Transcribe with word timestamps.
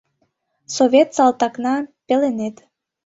Совет 0.75 1.09
салтакна, 1.15 1.75
пеленет 2.07 2.55